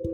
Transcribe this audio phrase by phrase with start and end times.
[0.00, 0.10] Bom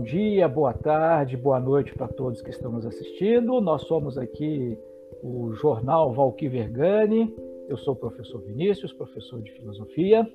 [0.00, 3.60] dia, boa tarde, boa noite para todos que estão nos assistindo.
[3.60, 4.78] Nós somos aqui
[5.22, 7.34] o Jornal Valquí Vergani.
[7.68, 10.26] Eu sou o professor Vinícius, professor de filosofia.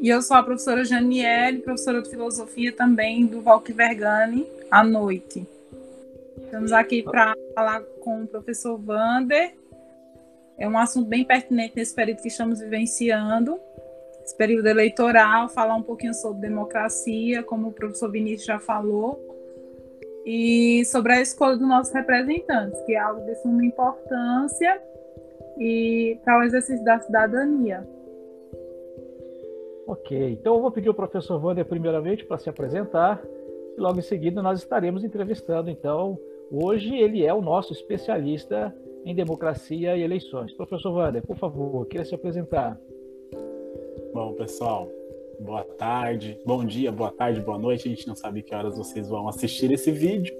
[0.00, 5.46] E eu sou a professora Janiele, professora de filosofia também do Valquí Vergani, à noite.
[6.42, 9.52] Estamos aqui para falar com o professor Vander.
[10.56, 13.60] É um assunto bem pertinente nesse período que estamos vivenciando
[14.24, 19.20] esse período eleitoral, falar um pouquinho sobre democracia, como o professor Vinícius já falou,
[20.24, 24.80] e sobre a escolha dos nossos representantes, que é algo de suma importância
[25.58, 27.86] e para o exercício da cidadania.
[29.90, 33.20] Ok, então eu vou pedir ao professor Wander primeiramente para se apresentar
[33.76, 35.68] e logo em seguida nós estaremos entrevistando.
[35.68, 36.16] Então,
[36.48, 38.72] hoje ele é o nosso especialista
[39.04, 40.52] em democracia e eleições.
[40.52, 42.78] Professor Wander, por favor, queria se apresentar.
[44.14, 44.88] Bom, pessoal,
[45.40, 47.88] boa tarde, bom dia, boa tarde, boa noite.
[47.88, 50.32] A gente não sabe que horas vocês vão assistir esse vídeo.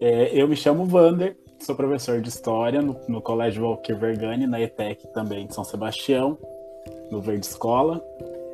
[0.00, 4.60] É, eu me chamo Vander, sou professor de História no, no Colégio Walker Vergani, na
[4.60, 6.36] ETEC também de São Sebastião,
[7.12, 8.02] no Verde Escola.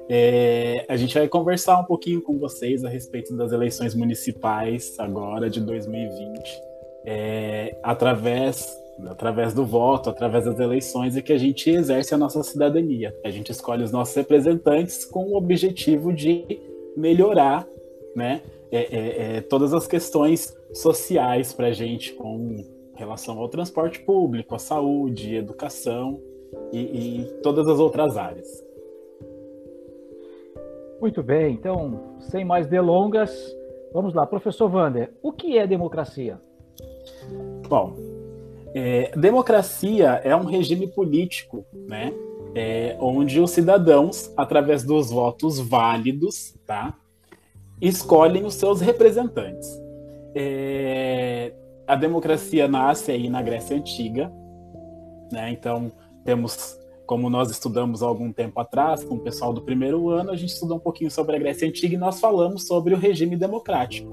[0.08, 5.48] É, a gente vai conversar um pouquinho com vocês a respeito das eleições municipais agora
[5.48, 6.62] de 2020,
[7.05, 12.42] é, através através do voto, através das eleições, é que a gente exerce a nossa
[12.42, 13.14] cidadania.
[13.25, 16.44] A gente escolhe os nossos representantes com o objetivo de
[16.97, 17.66] melhorar
[18.14, 24.00] né, é, é, é, todas as questões sociais para a gente com relação ao transporte
[24.00, 26.20] público, à saúde, educação
[26.72, 28.61] e, e todas as outras áreas.
[31.03, 33.28] Muito bem, então, sem mais delongas,
[33.92, 34.25] vamos lá.
[34.25, 36.41] Professor Wander, o que é democracia?
[37.69, 37.97] Bom,
[38.72, 42.12] é, democracia é um regime político, né?
[42.54, 46.97] É, onde os cidadãos, através dos votos válidos, tá,
[47.81, 49.69] escolhem os seus representantes.
[50.37, 51.53] É,
[51.84, 54.32] a democracia nasce aí na Grécia Antiga,
[55.32, 55.50] né?
[55.50, 55.91] Então
[56.25, 60.36] temos, como nós estudamos há algum tempo atrás, com o pessoal do primeiro ano, a
[60.36, 64.08] gente estudou um pouquinho sobre a Grécia Antiga e nós falamos sobre o regime democrático,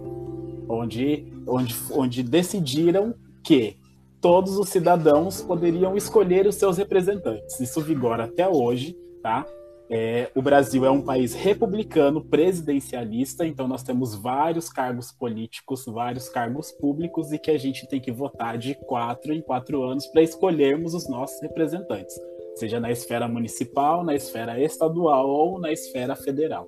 [0.67, 3.13] onde, onde, onde decidiram
[3.43, 3.77] que
[4.21, 7.59] todos os cidadãos poderiam escolher os seus representantes.
[7.59, 9.45] Isso vigora até hoje, tá?
[9.91, 16.29] É, o Brasil é um país republicano, presidencialista, então nós temos vários cargos políticos, vários
[16.29, 20.21] cargos públicos e que a gente tem que votar de quatro em quatro anos para
[20.21, 22.15] escolhermos os nossos representantes,
[22.59, 26.67] seja na esfera municipal, na esfera estadual ou na esfera federal.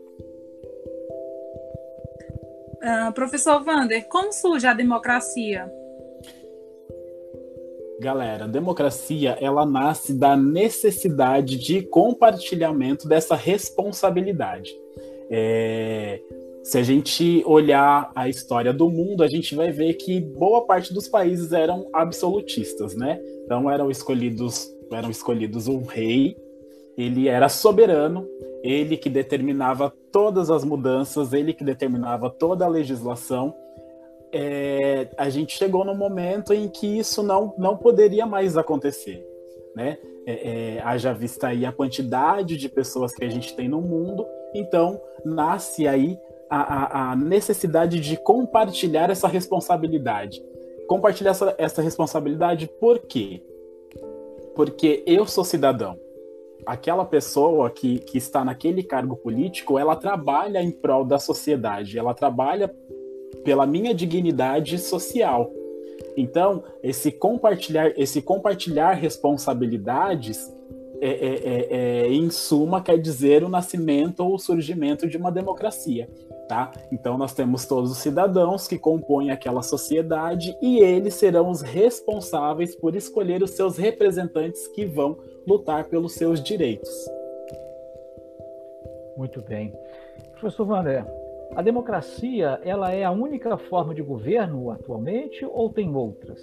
[2.81, 5.71] Uh, professor Vander, como surge a democracia?
[7.99, 14.75] Galera, democracia ela nasce da necessidade de compartilhamento dessa responsabilidade.
[15.29, 16.19] É,
[16.63, 20.91] se a gente olhar a história do mundo, a gente vai ver que boa parte
[20.91, 23.19] dos países eram absolutistas, né?
[23.45, 26.35] Então eram escolhidos, eram escolhidos um rei,
[26.97, 28.27] ele era soberano,
[28.63, 33.55] ele que determinava todas as mudanças, ele que determinava toda a legislação
[34.31, 39.25] é, a gente chegou no momento em que isso não, não poderia mais acontecer,
[39.75, 39.97] né?
[40.25, 44.25] É, é, haja vista aí a quantidade de pessoas que a gente tem no mundo,
[44.53, 46.17] então nasce aí
[46.49, 50.41] a, a, a necessidade de compartilhar essa responsabilidade.
[50.87, 53.41] Compartilhar essa, essa responsabilidade por quê?
[54.55, 55.97] Porque eu sou cidadão.
[56.65, 62.13] Aquela pessoa que, que está naquele cargo político, ela trabalha em prol da sociedade, ela
[62.13, 62.71] trabalha
[63.43, 65.51] pela minha dignidade social.
[66.15, 70.51] Então, esse compartilhar, esse compartilhar responsabilidades,
[71.01, 71.67] é, é, é,
[72.05, 76.07] é, em suma, quer dizer o nascimento ou o surgimento de uma democracia.
[76.51, 76.69] Tá?
[76.91, 82.75] Então, nós temos todos os cidadãos que compõem aquela sociedade e eles serão os responsáveis
[82.75, 85.17] por escolher os seus representantes que vão
[85.47, 86.89] lutar pelos seus direitos.
[89.15, 89.73] Muito bem.
[90.33, 91.05] Professor Vander,
[91.55, 96.41] a democracia, ela é a única forma de governo atualmente ou tem outras?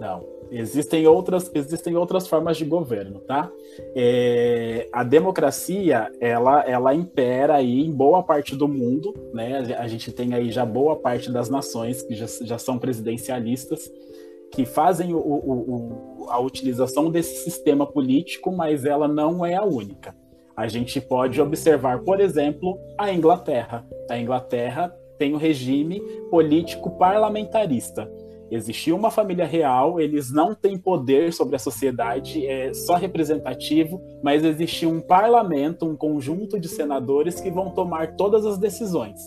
[0.00, 3.50] Não, existem outras, existem outras formas de governo, tá?
[3.94, 9.76] É, a democracia, ela, ela impera aí em boa parte do mundo, né?
[9.78, 13.90] A gente tem aí já boa parte das nações que já, já são presidencialistas,
[14.52, 19.64] que fazem o, o, o, a utilização desse sistema político, mas ela não é a
[19.64, 20.14] única.
[20.56, 23.86] A gente pode observar, por exemplo, a Inglaterra.
[24.08, 26.00] A Inglaterra tem o um regime
[26.30, 28.10] político parlamentarista.
[28.50, 34.44] Existiu uma família real, eles não têm poder sobre a sociedade, é só representativo, mas
[34.44, 39.18] existe um parlamento, um conjunto de senadores que vão tomar todas as decisões.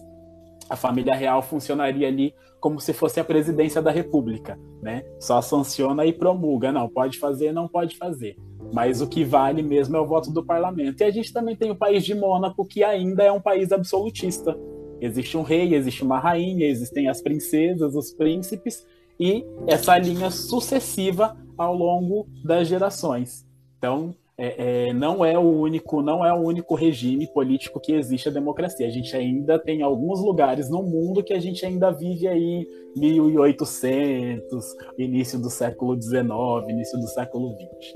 [0.69, 5.03] A família real funcionaria ali como se fosse a presidência da república, né?
[5.19, 8.35] Só sanciona e promulga, não pode fazer, não pode fazer.
[8.71, 11.01] Mas o que vale mesmo é o voto do parlamento.
[11.01, 14.57] E a gente também tem o país de Mônaco, que ainda é um país absolutista.
[15.01, 18.85] Existe um rei, existe uma rainha, existem as princesas, os príncipes,
[19.19, 23.45] e essa linha sucessiva ao longo das gerações.
[23.77, 28.29] Então, é, é, não é o único, não é o único regime político que existe
[28.29, 28.87] a democracia.
[28.87, 34.65] A gente ainda tem alguns lugares no mundo que a gente ainda vive aí 1800,
[34.97, 36.23] início do século XIX,
[36.69, 37.93] início do século XX.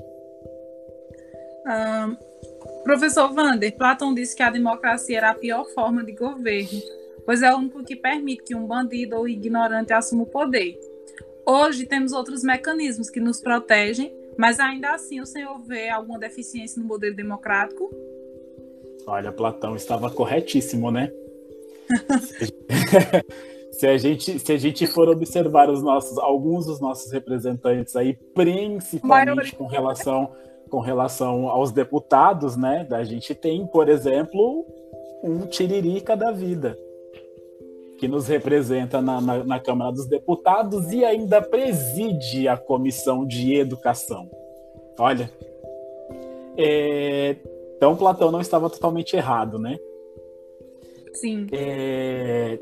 [1.66, 6.78] Um, professor Vander, Platão disse que a democracia era a pior forma de governo,
[7.24, 10.78] pois é o único que permite que um bandido ou ignorante assuma o poder.
[11.46, 16.80] Hoje temos outros mecanismos que nos protegem, mas ainda assim o senhor vê alguma deficiência
[16.80, 17.90] no modelo democrático?
[19.06, 21.12] Olha, Platão estava corretíssimo, né?
[23.72, 28.14] se a gente se a gente for observar os nossos alguns dos nossos representantes aí,
[28.34, 30.32] principalmente com relação
[30.70, 32.86] com relação aos deputados, né?
[32.90, 34.66] A gente tem, por exemplo,
[35.22, 36.78] um tiririca da vida
[38.04, 43.54] que nos representa na, na, na, Câmara dos Deputados e ainda preside a Comissão de
[43.54, 44.30] Educação.
[44.98, 45.30] Olha,
[46.54, 47.34] é,
[47.74, 49.78] então Platão não estava totalmente errado, né?
[51.14, 51.46] Sim.
[51.50, 52.58] É,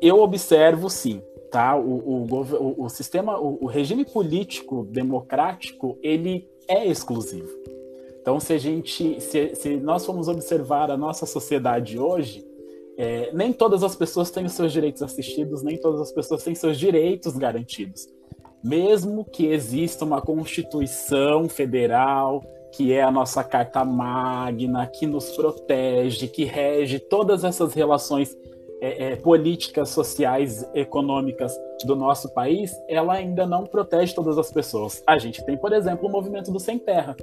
[0.00, 1.76] eu observo, sim, tá?
[1.76, 7.50] O, o, o, sistema, o, o regime político democrático, ele é exclusivo.
[8.18, 12.49] Então, se a gente, se, se nós formos observar a nossa sociedade hoje,
[13.00, 16.54] é, nem todas as pessoas têm os seus direitos assistidos, nem todas as pessoas têm
[16.54, 18.06] seus direitos garantidos.
[18.62, 26.28] Mesmo que exista uma Constituição Federal, que é a nossa Carta Magna, que nos protege,
[26.28, 28.36] que rege todas essas relações
[28.82, 35.02] é, é, políticas, sociais, econômicas do nosso país, ela ainda não protege todas as pessoas.
[35.06, 37.16] A gente tem, por exemplo, o movimento do Sem Terra,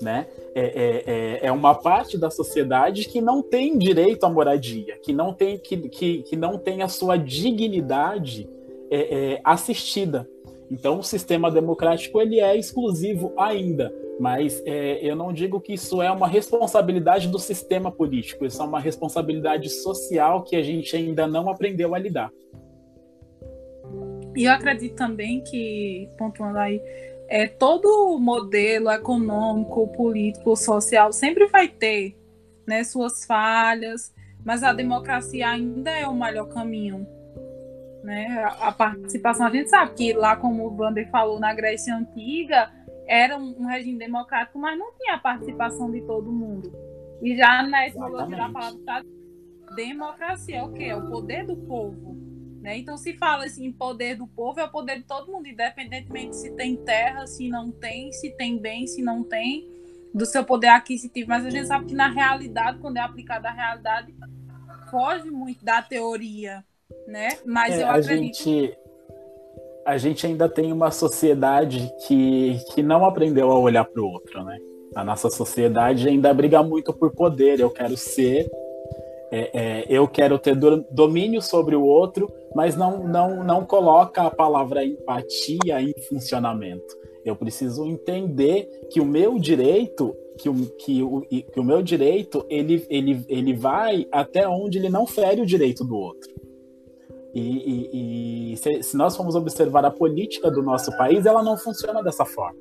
[0.00, 0.26] né?
[0.54, 5.12] É, é, é, é, uma parte da sociedade que não tem direito à moradia, que
[5.12, 8.48] não tem, que, que, que não tem a sua dignidade
[8.90, 10.28] é, é, assistida.
[10.70, 16.02] Então, o sistema democrático ele é exclusivo ainda, mas é, eu não digo que isso
[16.02, 21.26] é uma responsabilidade do sistema político, isso é uma responsabilidade social que a gente ainda
[21.26, 22.30] não aprendeu a lidar.
[24.34, 26.82] E eu acredito também que, pontuando aí,
[27.28, 32.16] é, todo modelo econômico, político, social sempre vai ter
[32.66, 34.12] né, suas falhas,
[34.44, 37.06] mas a democracia ainda é o melhor caminho.
[38.02, 38.44] Né?
[38.44, 42.70] A, a participação, a gente sabe que lá, como o Wander falou, na Grécia Antiga,
[43.06, 46.72] era um, um, regime democrático, mas não tinha a participação de todo mundo.
[47.22, 49.04] E já na etimologia da palavra
[49.74, 50.84] democracia é o quê?
[50.84, 52.16] É o poder do povo.
[52.66, 52.78] Né?
[52.78, 56.50] Então, se fala assim, poder do povo, é o poder de todo mundo, independentemente se
[56.50, 59.68] tem terra, se não tem, se tem bem, se não tem,
[60.12, 61.28] do seu poder aquisitivo.
[61.28, 64.12] Mas a gente sabe que na realidade, quando é aplicada a realidade,
[64.90, 66.64] foge muito da teoria,
[67.06, 67.28] né?
[67.46, 68.36] Mas é, eu acredito...
[68.36, 68.76] Gente,
[69.86, 74.42] a gente ainda tem uma sociedade que, que não aprendeu a olhar para o outro,
[74.42, 74.58] né?
[74.92, 77.60] A nossa sociedade ainda briga muito por poder.
[77.60, 78.50] Eu quero ser
[79.30, 80.56] é, é, eu quero ter
[80.90, 86.96] domínio sobre o outro, mas não, não, não coloca a palavra empatia em funcionamento.
[87.24, 92.46] Eu preciso entender que o meu direito, que o, que o, que o meu direito,
[92.48, 96.30] ele, ele, ele vai até onde ele não fere o direito do outro.
[97.34, 101.56] E, e, e se, se nós formos observar a política do nosso país, ela não
[101.56, 102.58] funciona dessa forma.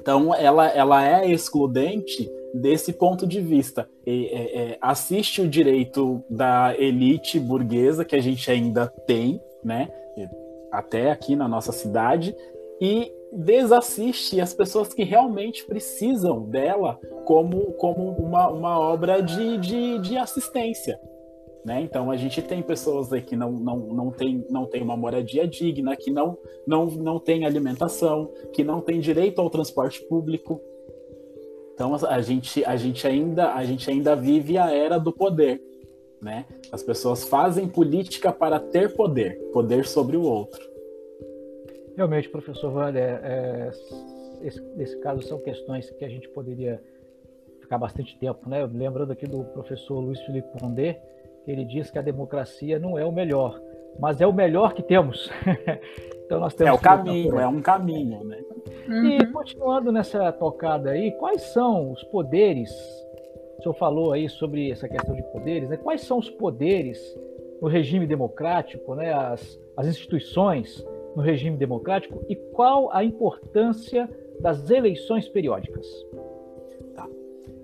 [0.00, 3.88] Então, ela, ela é excludente desse ponto de vista.
[4.06, 9.88] E, é, é, assiste o direito da elite burguesa, que a gente ainda tem, né?
[10.70, 12.34] Até aqui na nossa cidade,
[12.80, 19.98] e desassiste as pessoas que realmente precisam dela como, como uma, uma obra de, de,
[19.98, 20.98] de assistência.
[21.64, 21.82] Né?
[21.82, 25.46] Então a gente tem pessoas aí que não, não, não, tem, não tem uma moradia
[25.46, 30.60] digna, que não, não, não tem alimentação, que não tem direito ao transporte público,
[31.78, 35.62] então a gente, a gente, ainda, a gente ainda vive a era do poder.
[36.20, 36.44] Né?
[36.72, 40.60] As pessoas fazem política para ter poder, poder sobre o outro.
[41.96, 43.70] Realmente, professor Wander, é,
[44.42, 46.82] esse, nesse caso são questões que a gente poderia
[47.60, 48.66] ficar bastante tempo, né?
[48.66, 51.00] Lembrando aqui do professor Luiz Felipe Pondé,
[51.44, 53.56] que ele diz que a democracia não é o melhor,
[54.00, 55.30] mas é o melhor que temos.
[56.28, 58.44] então nós temos é o caminho, é um caminho, né?
[58.86, 59.06] Uhum.
[59.06, 62.70] E continuando nessa tocada aí, quais são os poderes?
[63.58, 65.78] O senhor falou aí sobre essa questão de poderes, né?
[65.78, 67.00] Quais são os poderes
[67.62, 69.10] no regime democrático, né?
[69.10, 74.06] As, as instituições no regime democrático e qual a importância
[74.38, 75.86] das eleições periódicas?
[76.94, 77.08] Tá.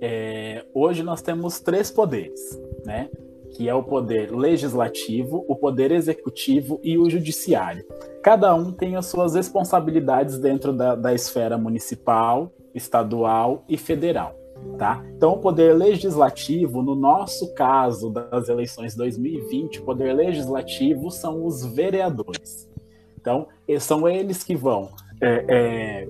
[0.00, 3.10] É, hoje nós temos três poderes, né?
[3.54, 7.84] Que é o poder legislativo, o poder executivo e o judiciário.
[8.22, 14.34] Cada um tem as suas responsabilidades dentro da, da esfera municipal, estadual e federal.
[14.78, 15.04] Tá?
[15.16, 21.64] Então, o poder legislativo, no nosso caso das eleições 2020, o poder legislativo são os
[21.64, 22.68] vereadores.
[23.20, 23.46] Então,
[23.78, 26.08] são eles que vão é, é,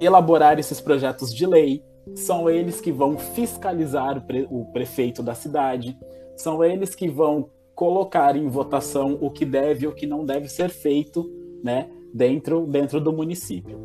[0.00, 1.82] elaborar esses projetos de lei,
[2.14, 5.98] são eles que vão fiscalizar o, pre, o prefeito da cidade,
[6.36, 10.48] são eles que vão colocar em votação o que deve e o que não deve
[10.48, 11.30] ser feito
[11.62, 13.78] né, dentro, dentro do município.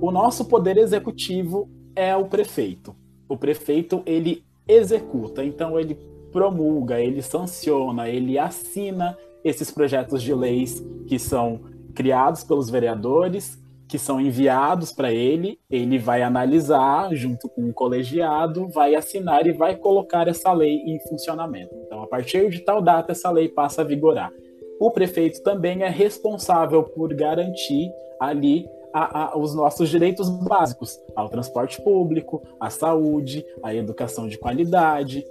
[0.00, 2.94] O nosso poder executivo é o prefeito.
[3.28, 5.98] O prefeito ele executa, então ele
[6.32, 11.60] promulga, ele sanciona, ele assina esses projetos de leis que são
[11.94, 13.61] criados pelos vereadores,
[13.92, 19.52] que são enviados para ele, ele vai analisar junto com o colegiado, vai assinar e
[19.52, 21.74] vai colocar essa lei em funcionamento.
[21.84, 24.32] Então, a partir de tal data, essa lei passa a vigorar.
[24.80, 31.28] O prefeito também é responsável por garantir ali a, a, os nossos direitos básicos ao
[31.28, 35.22] transporte público, à saúde, à educação de qualidade,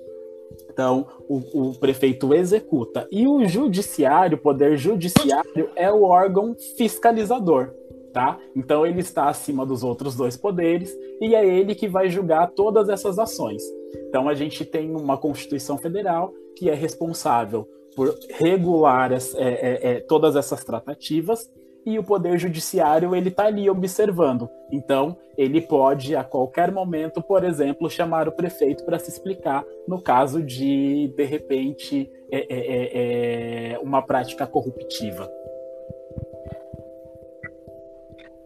[0.70, 3.08] então, o, o, prefeito executa.
[3.12, 7.74] E o judiciário, o poder judiciário, é o órgão fiscalizador.
[8.14, 8.38] Tá?
[8.56, 12.90] Então ele está acima dos outros dois poderes e é ele que vai julgar todas
[12.90, 13.64] essas ações.
[14.10, 17.66] Então a gente tem uma Constituição Federal que é responsável
[17.96, 21.50] por regular as, é, é, é, todas essas tratativas
[21.86, 24.50] e o poder judiciário ele está ali observando.
[24.72, 30.02] Então ele pode a qualquer momento, por exemplo, chamar o prefeito para se explicar no
[30.02, 35.30] caso de de repente é, é, é, uma prática corruptiva.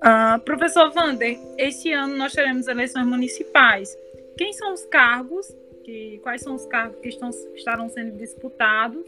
[0.05, 3.97] Uh, professor Vander, este ano nós teremos eleições municipais.
[4.37, 5.47] Quem são os cargos?
[5.83, 9.03] Que, quais são os cargos que estão, estarão sendo disputados?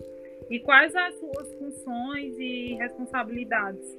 [0.50, 3.96] E quais as suas funções e responsabilidades?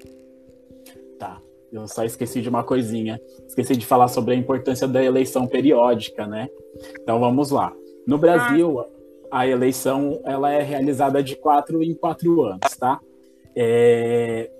[1.18, 1.40] Tá.
[1.70, 3.20] Eu só esqueci de uma coisinha.
[3.46, 6.48] Esqueci de falar sobre a importância da eleição periódica, né?
[7.00, 7.72] Então vamos lá.
[8.06, 8.88] No Brasil, ah.
[9.30, 12.98] a eleição ela é realizada de quatro em quatro anos, tá?
[13.54, 14.50] É...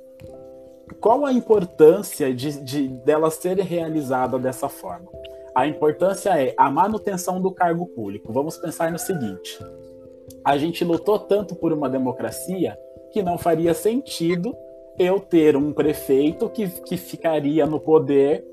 [1.01, 5.09] Qual a importância de, de dela ser realizada dessa forma?
[5.55, 8.33] A importância é a manutenção do cargo público.
[8.33, 9.59] Vamos pensar no seguinte:
[10.45, 12.79] a gente lutou tanto por uma democracia
[13.11, 14.55] que não faria sentido
[14.99, 18.45] eu ter um prefeito que, que ficaria no poder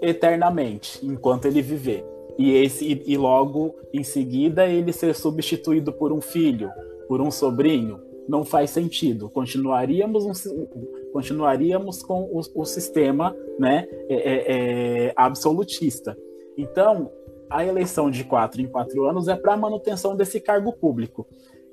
[0.00, 2.04] eternamente, enquanto ele viver.
[2.38, 6.70] E, esse, e, e logo em seguida ele ser substituído por um filho,
[7.06, 9.28] por um sobrinho, não faz sentido.
[9.28, 10.32] Continuaríamos, um,
[11.12, 16.16] continuaríamos com o, o sistema né, é, é, é, absolutista.
[16.56, 17.10] Então,
[17.50, 21.26] a eleição de quatro em quatro anos é para manutenção desse cargo público.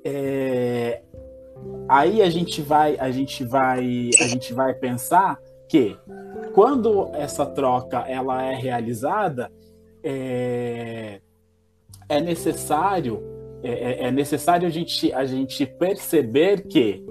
[0.04, 1.02] É,
[1.88, 5.38] aí a gente vai a gente vai a gente vai pensar
[5.68, 5.96] que
[6.54, 9.52] quando essa troca ela é realizada
[10.02, 11.20] é,
[12.08, 13.22] é necessário
[13.62, 17.04] é, é, é necessário a gente a gente perceber que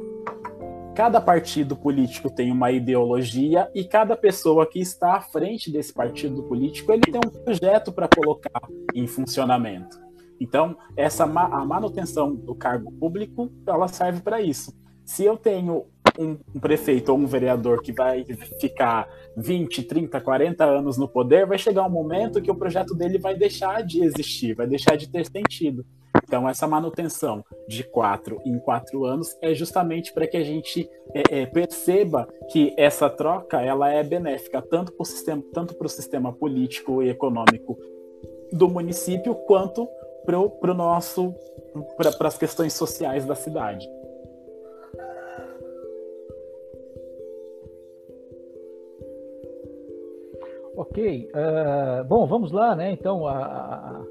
[0.96, 6.44] cada partido político tem uma ideologia e cada pessoa que está à frente desse partido
[6.44, 8.62] político ele tem um projeto para colocar
[8.94, 9.98] em funcionamento.
[10.40, 14.74] Então, essa a manutenção do cargo público, ela serve para isso.
[15.04, 15.86] Se eu tenho
[16.18, 18.26] um, um, prefeito ou um vereador que vai
[18.60, 23.18] ficar 20, 30, 40 anos no poder, vai chegar um momento que o projeto dele
[23.18, 25.86] vai deixar de existir, vai deixar de ter sentido.
[26.24, 31.42] Então, essa manutenção de quatro em quatro anos é justamente para que a gente é,
[31.42, 35.90] é, perceba que essa troca ela é benéfica tanto para o sistema, tanto para o
[35.90, 37.78] sistema político e econômico
[38.52, 39.88] do município quanto
[40.26, 41.34] para o nosso
[41.98, 43.88] para as questões sociais da cidade.
[50.76, 52.92] Ok, uh, bom, vamos lá, né?
[52.92, 54.06] Então a,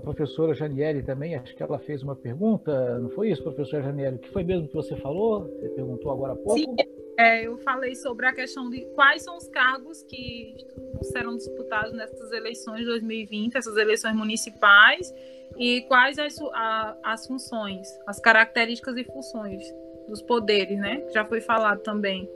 [0.00, 4.16] a, professora Janiele também, acho que ela fez uma pergunta, não foi isso, professora Janiele?
[4.16, 5.44] O que foi mesmo que você falou?
[5.44, 6.54] Você perguntou agora há pouco?
[6.54, 6.74] Sim,
[7.18, 10.56] é, eu falei sobre a questão de quais são os cargos que
[11.02, 15.12] serão disputados nessas eleições de 2020, essas eleições municipais,
[15.58, 19.62] e quais as, a, as funções, as características e funções
[20.08, 21.04] dos poderes, né?
[21.12, 22.28] Já foi falado também.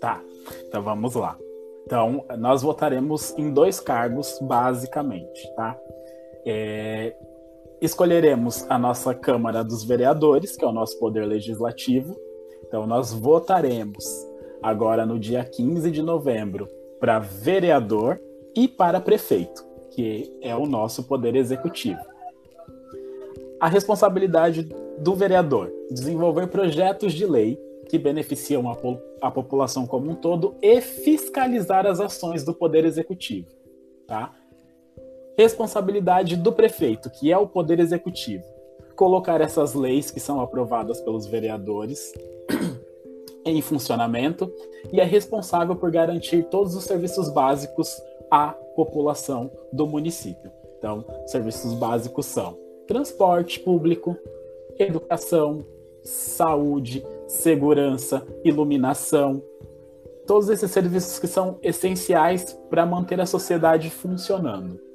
[0.00, 0.22] Tá,
[0.66, 1.38] então vamos lá.
[1.86, 5.78] Então, nós votaremos em dois cargos, basicamente, tá?
[6.44, 7.14] É,
[7.80, 12.16] escolheremos a nossa Câmara dos Vereadores, que é o nosso poder legislativo.
[12.66, 14.04] Então, nós votaremos
[14.62, 16.68] agora no dia 15 de novembro
[17.00, 18.20] para vereador
[18.54, 22.00] e para prefeito, que é o nosso poder executivo.
[23.60, 24.68] A responsabilidade
[24.98, 30.54] do vereador: desenvolver projetos de lei que beneficiam a, po a população como um todo
[30.62, 33.48] e fiscalizar as ações do Poder Executivo.
[34.06, 34.34] Tá?
[35.38, 38.42] Responsabilidade do prefeito, que é o Poder Executivo,
[38.96, 42.12] colocar essas leis que são aprovadas pelos vereadores
[43.46, 44.52] em funcionamento
[44.92, 50.50] e é responsável por garantir todos os serviços básicos à população do município.
[50.76, 54.16] Então, serviços básicos são transporte público,
[54.76, 55.64] educação,
[56.02, 59.40] saúde, segurança, iluminação,
[60.26, 64.87] todos esses serviços que são essenciais para manter a sociedade funcionando.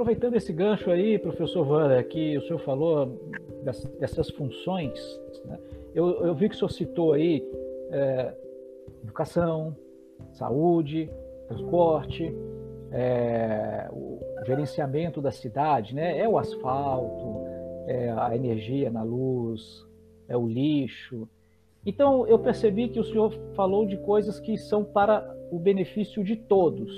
[0.00, 3.20] Aproveitando esse gancho aí, professor Vanda, que o senhor falou
[3.98, 4.98] dessas funções,
[5.44, 5.58] né?
[5.94, 7.46] eu, eu, vi que o senhor citou aí
[7.90, 8.32] é,
[9.02, 9.76] educação,
[10.32, 11.10] saúde,
[11.48, 12.34] transporte,
[12.90, 16.18] é, o gerenciamento da cidade, né?
[16.18, 17.44] É o asfalto,
[17.86, 19.86] é a energia na luz,
[20.28, 21.28] é o lixo.
[21.84, 26.36] Então eu percebi que o senhor falou de coisas que são para o benefício de
[26.36, 26.90] todos,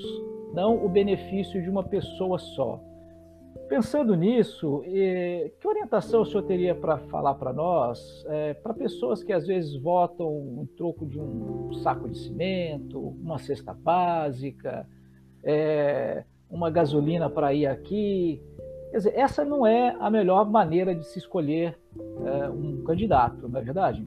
[0.55, 2.92] não o benefício de uma pessoa só.
[3.69, 9.33] Pensando nisso, que orientação o senhor teria para falar para nós, é, para pessoas que
[9.33, 14.87] às vezes votam em troco de um saco de cimento, uma cesta básica,
[15.43, 18.43] é, uma gasolina para ir aqui,
[18.93, 21.79] Quer dizer, essa não é a melhor maneira de se escolher
[22.27, 24.07] é, um candidato, não é verdade?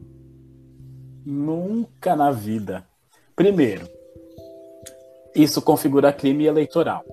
[1.26, 2.86] Nunca na vida.
[3.36, 3.90] Primeiro,
[5.36, 7.04] isso configura crime eleitoral,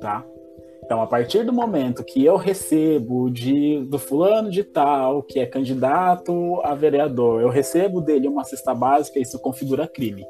[0.00, 0.24] tá?
[0.86, 5.44] Então, a partir do momento que eu recebo de, do fulano de tal, que é
[5.44, 10.24] candidato a vereador, eu recebo dele uma cesta básica, isso configura crime.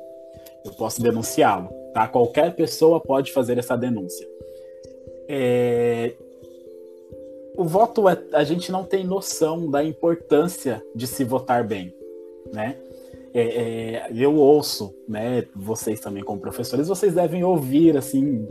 [0.65, 2.09] Eu posso denunciá-lo, tá?
[2.09, 4.27] Qualquer pessoa pode fazer essa denúncia.
[5.29, 6.15] É,
[7.55, 11.95] o voto é, a gente não tem noção da importância de se votar bem,
[12.51, 12.77] né?
[13.35, 15.45] É, é, eu ouço, né?
[15.55, 18.49] Vocês também como professores, vocês devem ouvir assim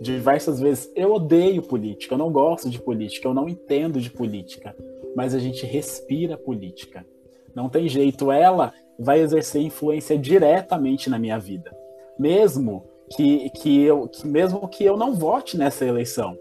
[0.00, 0.90] diversas vezes.
[0.94, 4.74] Eu odeio política, eu não gosto de política, eu não entendo de política,
[5.16, 7.06] mas a gente respira política.
[7.54, 11.76] Não tem jeito, ela vai exercer influência diretamente na minha vida,
[12.18, 12.84] mesmo
[13.16, 16.36] que, que eu, que mesmo que eu não vote nessa eleição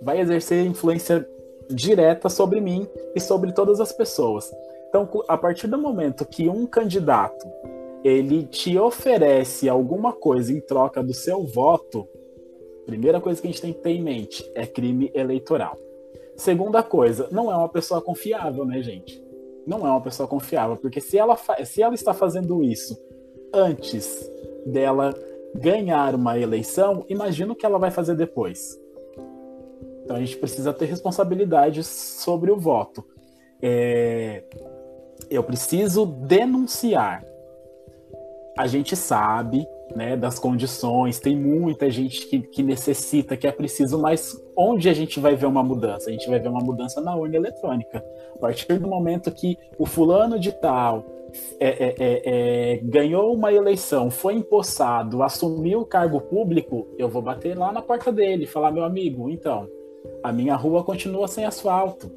[0.00, 1.28] vai exercer influência
[1.70, 4.52] direta sobre mim e sobre todas as pessoas.
[4.88, 7.46] Então, a partir do momento que um candidato
[8.04, 12.08] ele te oferece alguma coisa em troca do seu voto,
[12.86, 15.76] primeira coisa que a gente tem que ter em mente é crime eleitoral.
[16.36, 19.22] Segunda coisa, não é uma pessoa confiável, né, gente?
[19.66, 22.98] Não é uma pessoa confiável, porque se ela, se ela está fazendo isso
[23.54, 24.28] antes
[24.66, 25.14] dela
[25.54, 28.80] ganhar uma eleição, imagina o que ela vai fazer depois.
[30.04, 33.04] Então a gente precisa ter responsabilidade sobre o voto.
[33.60, 34.42] É,
[35.30, 37.24] eu preciso denunciar.
[38.56, 43.98] A gente sabe né, das condições, tem muita gente que, que necessita, que é preciso,
[43.98, 46.08] mas onde a gente vai ver uma mudança?
[46.08, 48.04] A gente vai ver uma mudança na urna eletrônica.
[48.34, 51.04] A partir do momento que o fulano de tal
[51.58, 52.22] é, é, é,
[52.74, 57.80] é ganhou uma eleição, foi empossado, assumiu o cargo público, eu vou bater lá na
[57.80, 59.68] porta dele, falar, meu amigo, então,
[60.22, 62.10] a minha rua continua sem asfalto.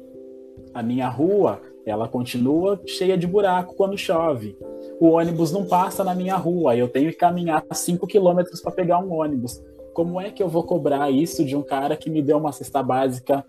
[0.74, 4.56] A minha rua, ela continua cheia de buraco quando chove.
[4.98, 8.98] O ônibus não passa na minha rua, eu tenho que caminhar 5 quilômetros para pegar
[8.98, 9.62] um ônibus.
[9.92, 12.82] Como é que eu vou cobrar isso de um cara que me deu uma cesta
[12.82, 13.44] básica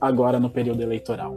[0.00, 1.34] agora no período eleitoral?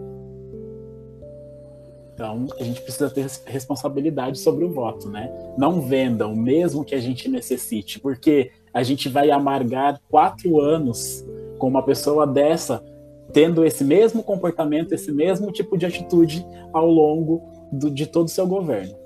[2.14, 5.32] Então, a gente precisa ter responsabilidade sobre o voto, né?
[5.58, 11.26] Não vendam, mesmo que a gente necessite, porque a gente vai amargar quatro anos
[11.58, 12.84] com uma pessoa dessa
[13.32, 18.32] tendo esse mesmo comportamento, esse mesmo tipo de atitude ao longo do, de todo o
[18.32, 19.03] seu governo.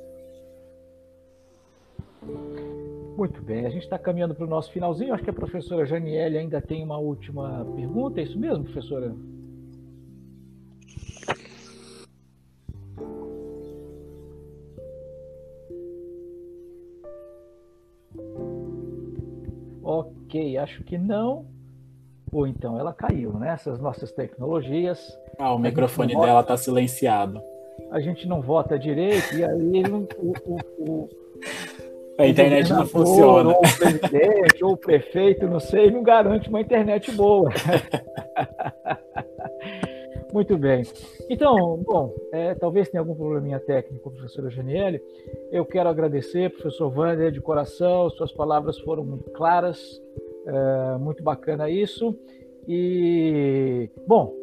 [3.17, 5.11] Muito bem, a gente está caminhando para o nosso finalzinho.
[5.11, 8.19] Acho que a professora Janiele ainda tem uma última pergunta.
[8.19, 9.15] É isso mesmo, professora?
[19.81, 21.47] Ok, acho que não.
[22.31, 23.49] Ou então ela caiu, né?
[23.49, 25.17] Essas nossas tecnologias.
[25.39, 27.41] Ah, o microfone dela está silenciado.
[27.89, 31.09] A gente não vota direito e aí o, o, o
[32.17, 33.49] a internet não funciona.
[33.49, 37.51] Ou o presidente, ou o prefeito, não sei, não garante uma internet boa.
[40.33, 40.83] Muito bem.
[41.29, 45.01] Então, bom, é, talvez tenha algum probleminha técnico, professora Janiele.
[45.51, 50.01] Eu quero agradecer, professor Wander, de coração, suas palavras foram muito claras,
[50.45, 52.13] é, muito bacana isso.
[52.67, 54.33] E, bom,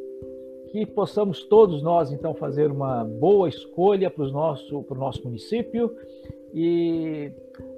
[0.70, 5.94] que possamos todos nós, então, fazer uma boa escolha para o nosso, nosso município.
[6.54, 7.32] E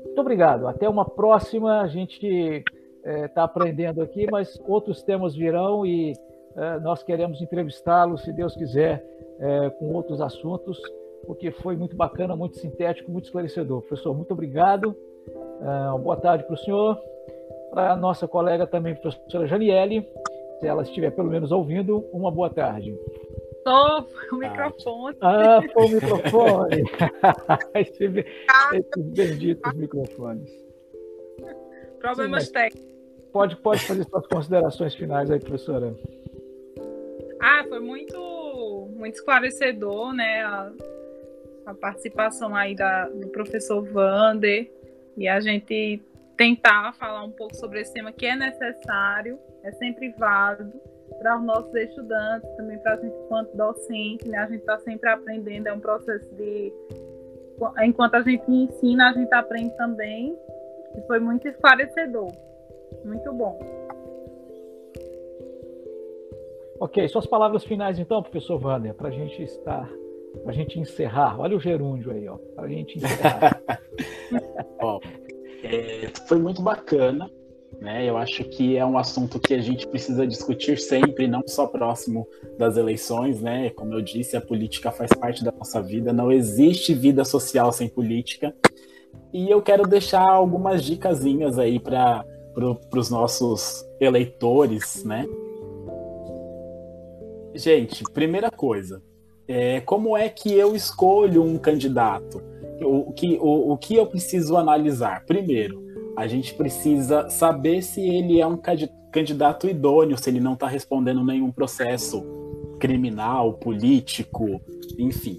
[0.04, 0.66] muito obrigado.
[0.68, 1.80] Até uma próxima.
[1.80, 6.12] A gente está é, tá aprendendo aqui, mas outros temas virão e
[6.56, 9.04] é, nós queremos entrevistá-lo, se Deus quiser,
[9.38, 10.80] é, com outros assuntos,
[11.26, 13.80] porque foi muito bacana, muito sintético, muito esclarecedor.
[13.80, 14.94] Professor, muito obrigado.
[15.60, 16.98] É, boa tarde para o senhor.
[17.70, 20.06] Para a nossa colega também, professora Janiele,
[20.60, 22.94] se ela estiver pelo menos ouvindo, uma boa tarde.
[23.66, 25.16] Estou, o microfone.
[25.20, 26.84] Ah, foi o microfone.
[27.74, 28.12] Esses
[29.12, 30.48] benditos microfones.
[31.98, 32.94] Problemas técnicos.
[33.32, 35.92] Pode, pode fazer suas considerações finais aí, professora.
[37.42, 40.44] Ah, foi muito, muito esclarecedor, né?
[40.44, 40.72] A,
[41.66, 44.70] a participação aí da, do professor Vander
[45.16, 46.00] e a gente
[46.36, 50.80] tentar falar um pouco sobre esse tema que é necessário, é sempre válido
[51.18, 54.38] para os nossos estudantes, também para a gente enquanto docente, né?
[54.38, 56.72] A gente está sempre aprendendo, é um processo de
[57.82, 60.36] enquanto a gente ensina, a gente aprende também.
[60.96, 62.30] E foi muito esclarecedor.
[63.04, 63.58] Muito bom.
[66.78, 69.90] Ok, suas palavras finais então, professor Wander, para a gente estar,
[70.42, 71.40] para a gente encerrar.
[71.40, 73.62] Olha o gerúndio aí, ó, para a gente encerrar.
[74.78, 75.00] Bom,
[75.62, 77.30] é, foi muito bacana,
[77.80, 78.08] né?
[78.08, 82.26] Eu acho que é um assunto que a gente precisa discutir sempre, não só próximo
[82.58, 83.70] das eleições, né?
[83.70, 87.88] Como eu disse, a política faz parte da nossa vida, não existe vida social sem
[87.88, 88.54] política.
[89.32, 95.26] E eu quero deixar algumas dicasinhas aí para pro, os nossos eleitores, né?
[97.54, 99.02] Gente, primeira coisa,
[99.48, 102.42] é, como é que eu escolho um candidato?
[102.82, 105.24] O que, o, o que eu preciso analisar?
[105.24, 105.85] Primeiro,
[106.16, 108.58] a gente precisa saber se ele é um
[109.12, 112.24] candidato idôneo, se ele não está respondendo nenhum processo
[112.78, 114.60] criminal, político,
[114.98, 115.38] enfim.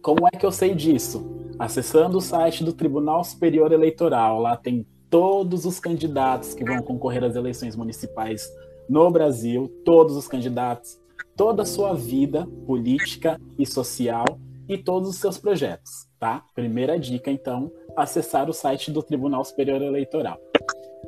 [0.00, 1.36] Como é que eu sei disso?
[1.58, 7.24] Acessando o site do Tribunal Superior Eleitoral, lá tem todos os candidatos que vão concorrer
[7.24, 8.48] às eleições municipais
[8.88, 10.98] no Brasil, todos os candidatos,
[11.36, 14.24] toda a sua vida política e social
[14.68, 16.44] e todos os seus projetos, tá?
[16.54, 20.38] Primeira dica, então, acessar o site do Tribunal Superior Eleitoral.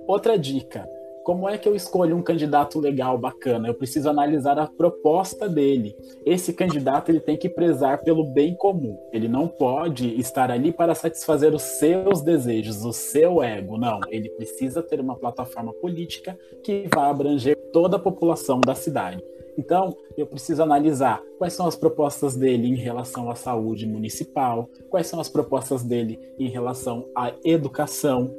[0.06, 0.88] Outra dica,
[1.22, 3.68] como é que eu escolho um candidato legal, bacana?
[3.68, 5.94] Eu preciso analisar a proposta dele.
[6.24, 8.98] Esse candidato ele tem que prezar pelo bem comum.
[9.12, 13.76] Ele não pode estar ali para satisfazer os seus desejos, o seu ego.
[13.76, 19.22] Não, ele precisa ter uma plataforma política que vá abranger toda a população da cidade.
[19.58, 25.06] Então, eu preciso analisar quais são as propostas dele em relação à saúde municipal, quais
[25.06, 28.30] são as propostas dele em relação à educação,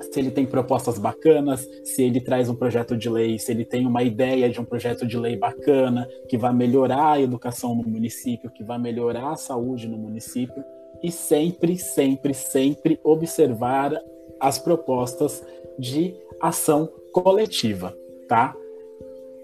[0.00, 3.86] se ele tem propostas bacanas, se ele traz um projeto de lei, se ele tem
[3.86, 8.50] uma ideia de um projeto de lei bacana que vai melhorar a educação no município,
[8.50, 10.64] que vai melhorar a saúde no município,
[11.02, 13.92] e sempre, sempre, sempre observar
[14.38, 15.44] as propostas
[15.78, 17.94] de ação coletiva,
[18.28, 18.54] tá?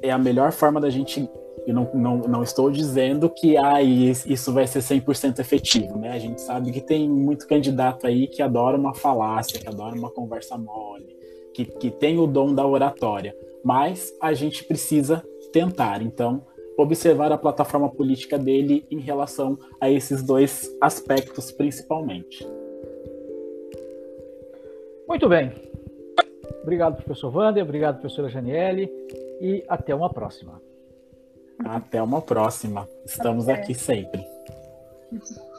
[0.07, 1.29] É a melhor forma da gente
[1.67, 6.13] eu não, não, não estou dizendo que ah, isso vai ser 100% efetivo, né?
[6.13, 10.09] A gente sabe que tem muito candidato aí que adora uma falácia, que adora uma
[10.09, 11.17] conversa mole,
[11.53, 13.37] que, que tem o dom da oratória.
[13.65, 16.47] Mas a gente precisa tentar, então,
[16.79, 22.47] observar a plataforma política dele em relação a esses dois aspectos, principalmente.
[25.09, 25.51] Muito bem.
[26.67, 28.91] Obrigado, professor Wander, obrigado, professora Janiele,
[29.41, 30.61] e até uma próxima.
[31.65, 32.89] Até uma próxima.
[33.05, 33.63] Estamos Até.
[33.63, 34.27] aqui sempre.